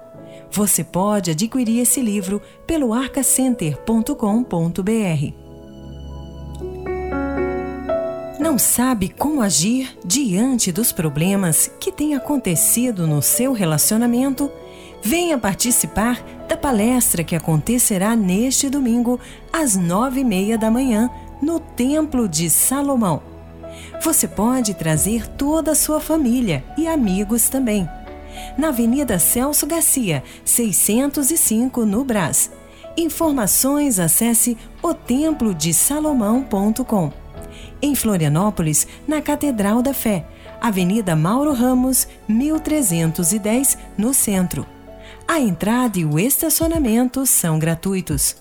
Você 0.51 0.83
pode 0.83 1.31
adquirir 1.31 1.79
esse 1.79 2.01
livro 2.01 2.43
pelo 2.67 2.93
arcacenter.com.br. 2.93 5.42
Não 8.43 8.59
sabe 8.59 9.09
como 9.09 9.41
agir 9.41 9.97
diante 10.05 10.73
dos 10.73 10.91
problemas 10.91 11.71
que 11.79 11.93
têm 11.93 12.17
acontecido 12.17 13.07
no 13.07 13.23
seu 13.23 13.53
relacionamento? 13.53 14.51
Venha 15.01 15.39
participar 15.39 16.21
da 16.49 16.57
palestra 16.57 17.23
que 17.23 17.37
acontecerá 17.37 18.17
neste 18.17 18.69
domingo, 18.69 19.21
às 19.53 19.77
nove 19.77 20.23
e 20.23 20.25
meia 20.25 20.59
da 20.59 20.73
manhã, 20.73 21.09
no 21.41 21.61
Templo 21.61 22.29
de 22.29 22.51
Salomão. 22.51 23.23
Você 24.03 24.27
pode 24.27 24.75
trazer 24.75 25.29
toda 25.29 25.71
a 25.71 25.77
sua 25.77 26.01
família 26.01 26.65
e 26.77 26.89
amigos 26.89 27.49
também. 27.49 27.89
Na 28.59 28.71
Avenida 28.71 29.21
Celso 29.21 29.69
Garcia, 29.69 30.25
605, 30.45 31.87
no 31.87 32.03
Brás. 32.03 32.51
Informações 32.97 34.01
acesse 34.01 34.59
otemplodesalomão.com 34.83 37.22
em 37.83 37.95
Florianópolis, 37.95 38.87
na 39.07 39.21
Catedral 39.21 39.83
da 39.83 39.93
Fé, 39.93 40.25
Avenida 40.61 41.17
Mauro 41.17 41.53
Ramos, 41.53 42.07
1310, 42.29 43.77
no 43.99 44.15
centro. 44.15 44.65
A 45.27 45.41
entrada 45.41 45.99
e 45.99 46.05
o 46.05 46.19
estacionamento 46.19 47.27
são 47.27 47.59
gratuitos. 47.59 48.37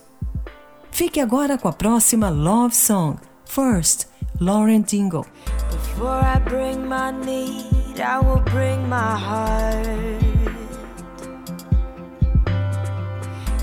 Fique 0.90 1.20
agora 1.20 1.58
com 1.58 1.66
a 1.66 1.72
próxima 1.72 2.30
Love 2.30 2.76
Song. 2.76 3.16
First, 3.44 4.06
Lauren 4.40 4.82
Dingle. 4.82 5.26
Before 5.70 6.20
I 6.22 6.38
bring 6.38 6.78
my 6.86 7.10
need, 7.10 8.00
I 8.00 8.18
will 8.18 8.42
bring 8.50 8.78
my 8.88 9.16
heart. 9.16 10.22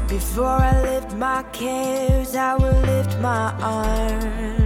Before 0.07 0.45
I 0.45 0.81
lift 0.81 1.13
my 1.15 1.43
cares, 1.51 2.35
I 2.35 2.55
will 2.55 2.81
lift 2.81 3.19
my 3.21 3.53
arms. 3.61 4.58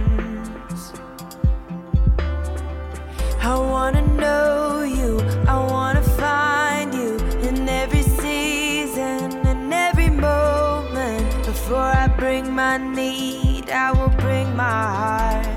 I 3.46 3.58
wanna 3.58 4.00
know 4.00 4.84
you, 4.84 5.20
I 5.46 5.58
wanna 5.70 6.00
find 6.00 6.94
you 6.94 7.18
in 7.46 7.68
every 7.68 8.00
season 8.00 9.46
in 9.46 9.70
every 9.70 10.08
moment. 10.08 11.44
Before 11.44 11.76
I 11.76 12.06
bring 12.06 12.50
my 12.54 12.78
need, 12.78 13.68
I 13.68 13.92
will 13.92 14.14
bring 14.16 14.56
my 14.56 14.64
heart. 14.64 15.53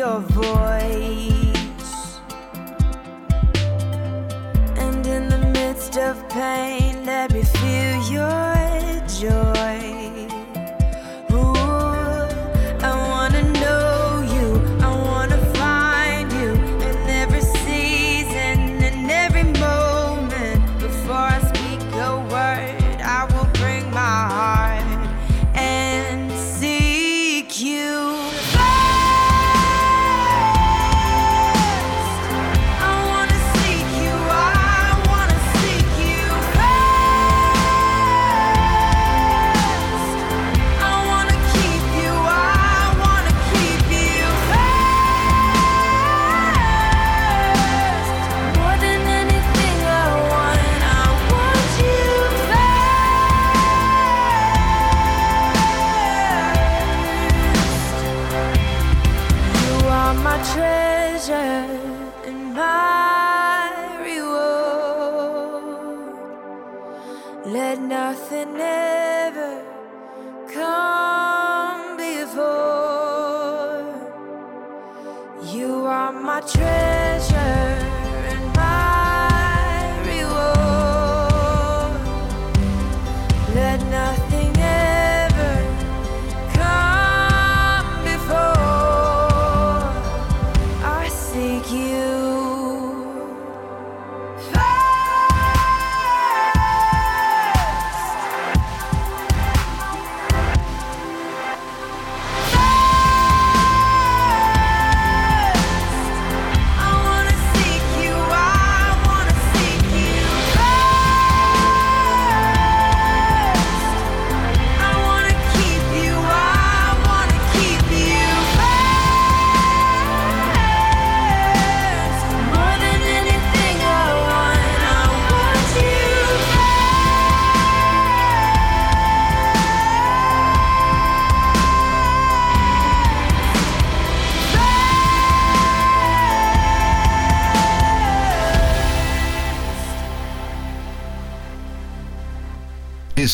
your 0.00 0.20
voice, 0.20 2.20
and 4.78 5.06
in 5.06 5.28
the 5.28 5.36
midst 5.52 5.98
of 5.98 6.26
pain. 6.30 6.89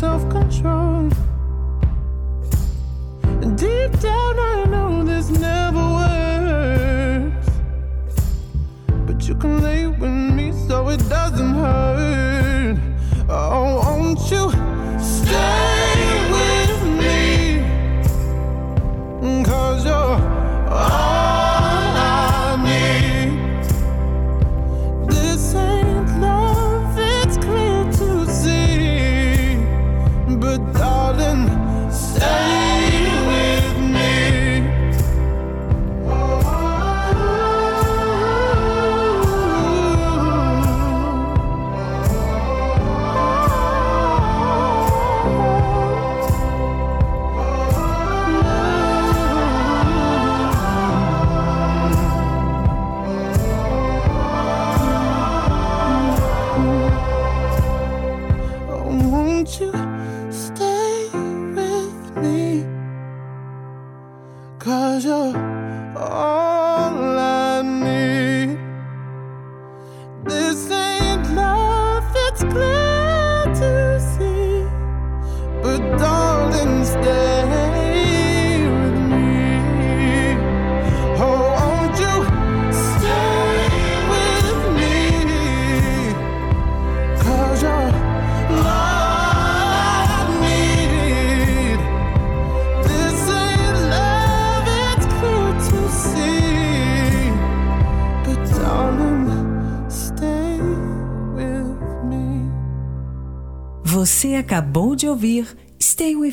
self 0.00 0.26
control. 0.30 1.10
Deep 3.56 3.92
down, 4.00 4.34
I 4.38 4.64
know 4.66 5.04
this 5.04 5.28
never 5.28 5.84
works. 6.00 7.48
But 9.06 9.28
you 9.28 9.34
can 9.34 9.60
lay 9.60 9.88
with 9.88 10.16
me 10.36 10.52
so 10.66 10.88
it 10.88 11.06
doesn't 11.10 11.54
hurt. 11.54 12.78
Oh, 13.28 13.82
won't 13.84 14.20
you 14.30 14.50
stay 14.98 15.69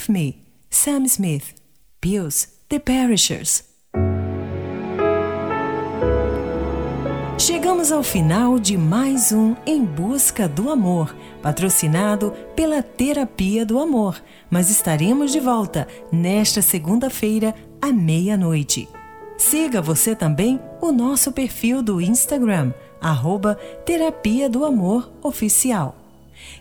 Me, 0.09 0.37
Sam 0.69 1.05
Smith, 1.05 1.55
Pills, 1.99 2.47
The 2.69 2.79
Perishers. 2.79 3.63
Chegamos 7.37 7.91
ao 7.91 8.01
final 8.01 8.57
de 8.59 8.77
mais 8.77 9.31
um 9.31 9.55
Em 9.65 9.85
Busca 9.85 10.47
do 10.47 10.69
Amor, 10.69 11.15
patrocinado 11.41 12.33
pela 12.55 12.81
Terapia 12.81 13.65
do 13.65 13.79
Amor, 13.79 14.21
mas 14.49 14.69
estaremos 14.69 15.31
de 15.31 15.39
volta 15.39 15.87
nesta 16.11 16.61
segunda-feira 16.61 17.53
à 17.81 17.91
meia-noite. 17.91 18.89
Siga 19.37 19.81
você 19.81 20.15
também 20.15 20.59
o 20.81 20.91
nosso 20.91 21.31
perfil 21.31 21.83
do 21.83 22.01
Instagram, 22.01 22.73
arroba 22.99 23.55
Terapia 23.85 24.49
do 24.49 24.65
Amor 24.65 25.11
Oficial. 25.21 25.95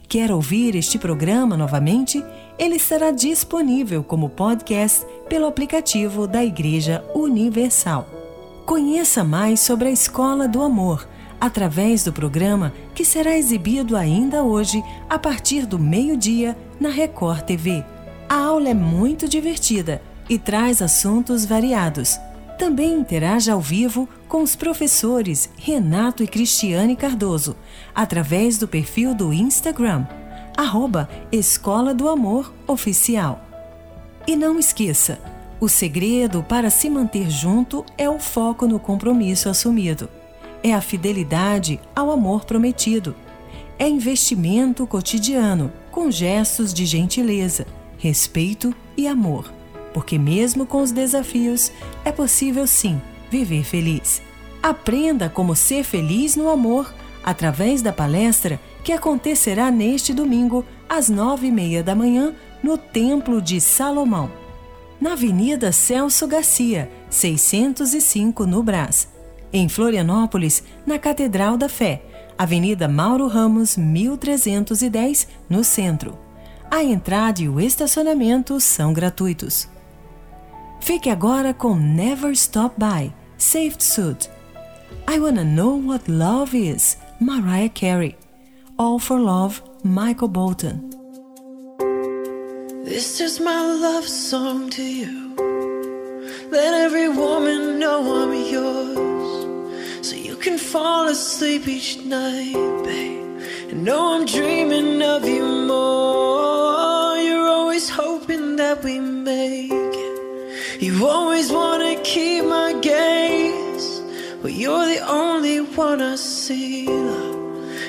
Quer 0.09 0.31
ouvir 0.31 0.75
este 0.75 0.99
programa 0.99 1.57
novamente? 1.57 2.23
Ele 2.59 2.77
estará 2.77 3.11
disponível 3.11 4.03
como 4.03 4.31
podcast 4.31 5.07
pelo 5.29 5.47
aplicativo 5.47 6.27
da 6.27 6.43
Igreja 6.43 7.05
Universal. 7.15 8.09
Conheça 8.65 9.23
mais 9.23 9.61
sobre 9.61 9.89
a 9.89 9.91
Escola 9.91 10.49
do 10.49 10.63
Amor 10.63 11.07
através 11.39 12.03
do 12.03 12.13
programa 12.15 12.73
que 12.95 13.05
será 13.05 13.37
exibido 13.37 13.95
ainda 13.95 14.43
hoje 14.43 14.83
a 15.09 15.19
partir 15.19 15.67
do 15.67 15.79
meio-dia 15.79 16.57
na 16.81 16.89
Record 16.89 17.43
TV. 17.43 17.85
A 18.27 18.37
aula 18.37 18.71
é 18.71 18.75
muito 18.75 19.29
divertida 19.29 20.01
e 20.29 20.39
traz 20.39 20.81
assuntos 20.81 21.45
variados. 21.45 22.19
Também 22.59 22.95
interaja 22.95 23.53
ao 23.53 23.61
vivo 23.61 24.09
com 24.27 24.43
os 24.43 24.57
professores 24.57 25.51
Renato 25.59 26.23
e 26.23 26.27
Cristiane 26.27 26.97
Cardoso, 26.97 27.55
através 27.95 28.57
do 28.57 28.67
perfil 28.67 29.15
do 29.15 29.31
Instagram, 29.31 30.07
arroba 30.57 31.09
Escola 31.31 31.93
do 31.93 32.09
Amor 32.09 32.53
Oficial. 32.67 33.41
E 34.27 34.35
não 34.35 34.59
esqueça, 34.59 35.21
o 35.61 35.69
segredo 35.69 36.43
para 36.43 36.71
se 36.71 36.89
manter 36.89 37.31
junto 37.31 37.85
é 37.97 38.09
o 38.09 38.19
foco 38.19 38.67
no 38.67 38.79
compromisso 38.79 39.49
assumido. 39.49 40.09
É 40.63 40.73
a 40.73 40.81
fidelidade 40.81 41.81
ao 41.95 42.11
amor 42.11 42.45
prometido. 42.45 43.15
É 43.79 43.89
investimento 43.89 44.87
cotidiano, 44.87 45.73
com 45.91 46.11
gestos 46.11 46.73
de 46.73 46.87
gentileza, 46.87 47.67
respeito 47.99 48.75
e 48.97 49.07
amor 49.07 49.57
porque, 49.97 50.19
mesmo 50.19 50.67
com 50.67 50.83
os 50.83 50.93
desafios, 50.93 51.73
é 52.05 52.13
possível 52.13 52.67
sim 52.67 53.01
viver 53.31 53.65
feliz. 53.65 54.21
Aprenda 54.63 55.31
como 55.31 55.57
ser 55.57 55.85
feliz 55.85 56.37
no 56.37 56.51
amor 56.51 56.95
através 57.25 57.81
da 57.81 57.95
palestra 57.95 58.61
que 58.87 58.93
acontecerá 58.93 59.69
neste 59.69 60.15
domingo, 60.15 60.65
às 60.89 61.09
nove 61.09 61.49
e 61.49 61.51
meia 61.51 61.83
da 61.83 61.93
manhã, 61.93 62.33
no 62.63 62.79
Templo 62.79 63.43
de 63.43 63.61
Salomão, 63.61 64.31
na 65.01 65.15
Avenida 65.15 65.73
Celso 65.73 66.25
Garcia, 66.29 66.89
605, 67.11 68.47
no 68.47 68.63
Brás. 68.63 69.09
Em 69.53 69.69
Florianópolis, 69.69 70.63
na 70.87 71.01
Catedral 71.01 71.57
da 71.57 71.69
Fé, 71.69 72.01
Avenida 72.39 72.87
Mauro 72.87 73.27
Ramos, 73.27 73.77
1310, 73.77 75.27
no 75.51 75.65
centro. 75.65 76.17
A 76.71 76.85
entrada 76.85 77.43
e 77.43 77.49
o 77.49 77.61
estacionamento 77.61 78.61
são 78.61 78.93
gratuitos. 78.93 79.69
Fique 80.81 81.11
agora 81.11 81.53
com 81.53 81.75
Never 81.75 82.31
Stop 82.35 82.77
By, 82.79 83.13
Saved 83.37 83.83
Suit. 83.83 84.31
I 85.13 85.19
Wanna 85.19 85.43
Know 85.43 85.77
What 85.89 86.09
Love 86.09 86.57
Is, 86.57 86.97
Mariah 87.19 87.69
Carey. 87.69 88.26
All 88.79 88.99
for 88.99 89.19
Love, 89.19 89.63
Michael 89.85 90.29
Bolton. 90.29 90.91
This 92.85 93.23
is 93.23 93.41
my 93.41 93.63
love 93.65 94.07
song 94.07 94.69
to 94.69 94.83
you. 94.83 95.35
Let 96.51 96.75
every 96.75 97.09
woman 97.09 97.79
know 97.79 98.01
I'm 98.23 98.35
yours. 98.35 100.07
So 100.07 100.15
you 100.15 100.37
can 100.37 100.59
fall 100.59 101.09
asleep 101.09 101.67
each 101.67 102.05
night, 102.05 102.53
babe. 102.85 103.41
And 103.71 103.83
know 103.83 104.13
I'm 104.15 104.27
dreaming 104.27 105.01
of 105.01 105.27
you 105.27 105.43
more. 105.43 107.17
You're 107.17 107.49
always 107.49 107.89
hoping 107.89 108.57
that 108.57 108.85
we 108.85 109.01
make 109.01 109.73
it. 109.73 110.83
You 110.83 111.07
always 111.09 111.51
wanna 111.51 111.97
keep 112.03 112.45
my 112.45 112.75
gaze, 112.83 114.03
but 114.43 114.53
you're 114.53 114.85
the 114.85 115.01
only 115.09 115.61
one 115.61 116.03
I 116.03 116.17
see, 116.17 116.87
love. 116.87 117.46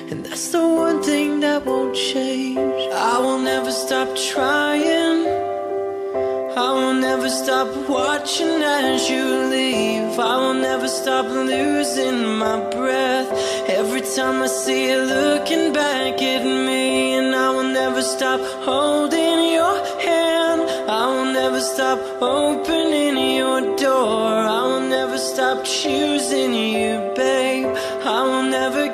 And 0.10 0.26
that's 0.26 0.52
the 0.54 0.66
one 0.66 1.04
thing 1.04 1.42
that 1.42 1.66
won't 1.66 1.94
change. 1.94 2.82
I 2.94 3.20
will 3.20 3.40
never 3.40 3.72
stop 3.72 4.08
trying. 4.16 5.28
I 6.56 6.72
will 6.72 6.94
never 6.94 7.30
stop 7.30 7.68
watching 7.90 8.62
as 8.64 9.10
you 9.10 9.26
leave. 9.56 10.18
I 10.18 10.38
will 10.38 10.54
never 10.54 10.88
stop 10.88 11.26
losing 11.26 12.38
my 12.38 12.58
breath 12.70 13.30
every 13.68 14.00
time 14.00 14.42
I 14.42 14.48
see 14.48 14.92
you 14.92 15.02
looking 15.02 15.74
back 15.74 16.22
at 16.22 16.44
me. 16.46 17.16
And 17.16 17.36
I 17.36 17.50
will 17.52 17.72
never 17.82 18.02
stop 18.02 18.40
holding 18.64 19.52
your 19.58 19.76
hand. 20.00 20.62
I 20.90 21.06
will 21.14 21.34
never 21.34 21.60
stop 21.60 22.00
opening 22.22 23.36
your 23.36 23.60
door. 23.76 24.32
I 24.60 24.62
will 24.70 24.88
never 24.88 25.18
stop 25.18 25.66
choosing 25.66 26.54
you, 26.54 27.12
babe. 27.14 27.76
I 28.06 28.24
will 28.24 28.50
never 28.50 28.88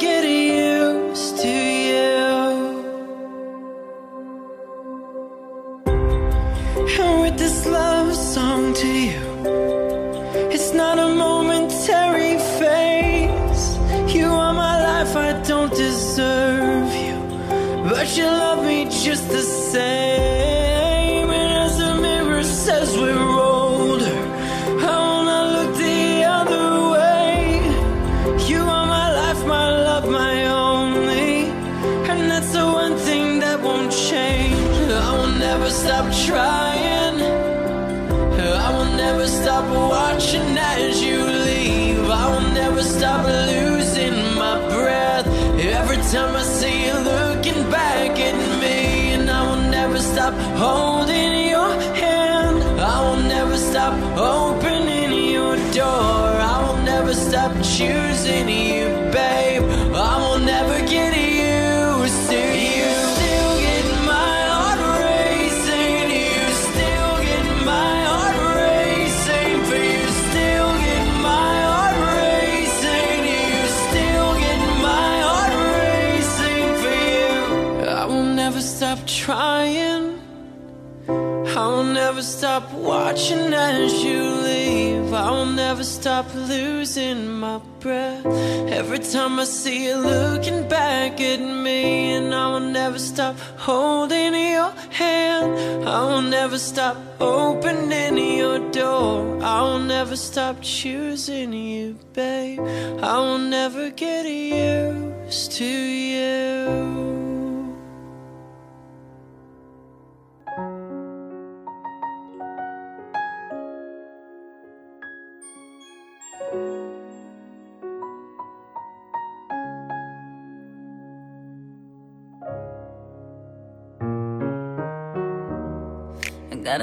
watching 83.13 83.53
as 83.53 84.03
you 84.03 84.23
leave. 84.41 85.13
I 85.13 85.29
will 85.29 85.45
never 85.45 85.83
stop 85.83 86.25
losing 86.33 87.27
my 87.39 87.59
breath 87.79 88.25
every 88.25 88.97
time 88.97 89.39
I 89.39 89.43
see 89.43 89.85
you 89.87 89.97
looking 89.97 90.67
back 90.67 91.21
at 91.21 91.39
me. 91.39 92.13
And 92.15 92.33
I 92.33 92.47
will 92.51 92.71
never 92.81 92.97
stop 92.97 93.37
holding 93.57 94.33
your 94.33 94.71
hand. 94.89 95.87
I 95.87 96.03
will 96.05 96.23
never 96.23 96.57
stop 96.57 96.97
opening 97.19 98.17
your 98.17 98.57
door. 98.71 99.39
I 99.43 99.61
will 99.61 99.85
never 99.95 100.15
stop 100.15 100.57
choosing 100.63 101.53
you, 101.53 101.99
babe. 102.13 102.61
I 102.99 103.19
will 103.19 103.37
never 103.37 103.91
get 103.91 104.25
used 104.25 105.51
to 105.51 105.65
you. 105.65 107.32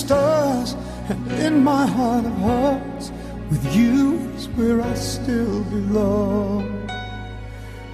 Stars 0.00 0.74
and 1.10 1.32
in 1.46 1.62
my 1.62 1.84
heart 1.86 2.24
of 2.24 2.36
hearts. 2.38 3.12
With 3.50 3.64
you 3.76 4.18
is 4.36 4.48
where 4.56 4.80
I 4.80 4.94
still 4.94 5.62
belong. 5.64 6.62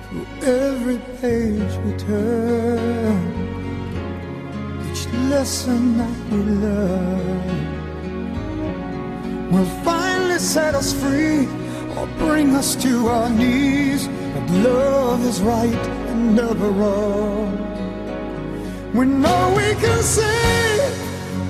Through 0.04 0.26
every 0.42 0.98
page 1.20 1.72
we 1.84 1.92
turn, 1.96 3.18
each 4.88 5.04
lesson 5.32 5.98
that 5.98 6.16
we 6.30 6.38
learn 6.66 7.66
will 9.52 9.70
finally 9.82 10.38
set 10.38 10.74
us 10.74 10.92
free 11.02 11.48
or 11.96 12.06
bring 12.18 12.54
us 12.54 12.76
to 12.84 13.08
our 13.08 13.30
knees. 13.30 14.06
But 14.34 14.46
love 14.70 15.24
is 15.24 15.40
right 15.40 15.84
and 16.10 16.36
never 16.36 16.70
wrong. 16.70 17.52
We 18.94 19.04
know 19.06 19.54
we 19.56 19.74
can 19.82 20.02
say 20.02 20.75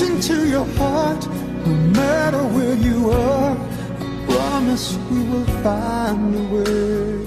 into 0.00 0.48
your 0.48 0.64
heart, 0.78 1.26
no 1.66 1.74
matter 2.00 2.42
where 2.54 2.74
you 2.74 3.10
are. 3.10 3.56
I 4.00 4.26
promise 4.26 4.96
we 5.10 5.22
will 5.28 5.44
find 5.62 6.34
a 6.34 6.44
way 6.54 7.22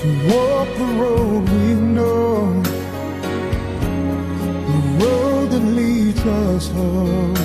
to 0.00 0.08
walk 0.30 0.68
the 0.78 0.88
road 1.02 1.48
we 1.48 1.74
know, 1.74 2.62
the 4.70 5.04
road 5.04 5.50
that 5.50 5.64
leads 5.80 6.24
us 6.24 6.68
home. 6.68 7.36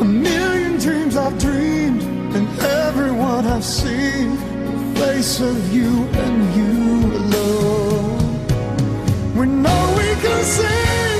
A 0.00 0.04
million 0.04 0.78
dreams 0.78 1.16
I've 1.16 1.36
dreamed, 1.38 2.02
and 2.36 2.46
everyone 2.60 3.46
I've 3.46 3.64
seen, 3.64 4.36
the 4.36 5.00
face 5.00 5.40
of 5.40 5.74
you 5.74 6.04
and 6.24 6.54
you 6.54 6.72
alone. 7.20 8.18
We 9.36 9.46
know 9.46 9.94
we 9.98 10.14
can 10.22 10.44
say 10.44 11.13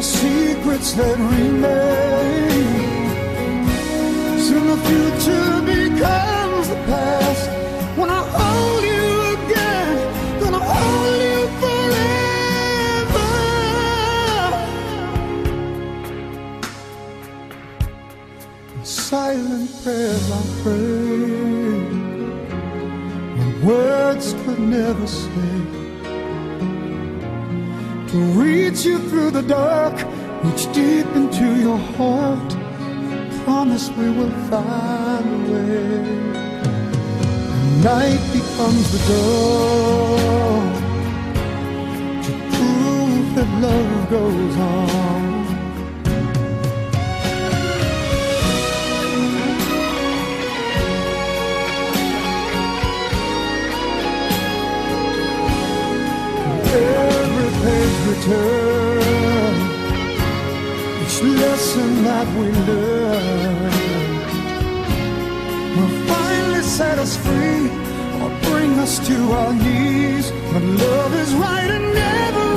the 0.00 0.06
secrets 0.06 0.92
that 0.94 1.16
remain. 1.18 1.68
Soon 4.46 4.66
the 4.72 4.78
future 4.88 5.60
becomes 5.76 6.68
the 6.68 6.80
past. 6.88 7.50
When 7.98 8.08
I 8.08 8.22
hold 8.38 8.82
you 8.92 9.08
again, 9.36 9.96
gonna 10.40 10.62
hold 10.72 11.16
you 11.26 11.40
forever. 11.60 12.08
In 18.76 18.84
silent 18.84 19.68
prayers 19.82 20.26
I 20.32 20.42
pray, 20.62 21.28
when 23.36 23.50
words 23.66 24.26
could 24.44 24.60
never 24.60 25.06
say 25.06 25.52
to 28.10 28.18
you 28.84 28.98
through 29.10 29.30
the 29.30 29.42
dark, 29.42 29.94
reach 30.44 30.64
deep 30.72 31.06
into 31.14 31.60
your 31.60 31.78
heart. 31.96 32.50
Promise 33.44 33.90
we 33.90 34.10
will 34.10 34.30
find 34.48 35.26
a 35.26 35.52
way. 35.52 36.20
Night 37.82 38.22
becomes 38.32 38.86
the 38.92 39.00
dawn 39.10 40.74
to 42.24 42.32
prove 42.54 43.34
that 43.34 43.50
love 43.60 44.10
goes 44.10 44.56
on. 44.56 45.29
We 58.10 58.16
each 61.02 61.22
lesson 61.22 62.02
that 62.02 62.26
we 62.36 62.50
learn 62.66 63.70
will 65.76 65.94
finally 66.08 66.62
set 66.62 66.98
us 66.98 67.16
free 67.16 67.70
or 68.20 68.30
bring 68.50 68.72
us 68.80 68.98
to 69.06 69.16
our 69.32 69.54
knees. 69.54 70.32
But 70.52 70.62
love 70.62 71.14
is 71.14 71.34
right 71.34 71.70
and 71.70 71.94
never. 71.94 72.49